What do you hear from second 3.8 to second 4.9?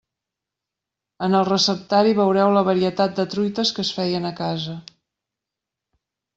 es feien a casa.